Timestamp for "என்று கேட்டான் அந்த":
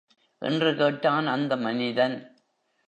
0.41-1.57